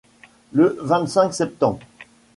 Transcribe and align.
Le 0.51 0.77
vingt-cinq 0.81 1.31
septembre 1.31 1.79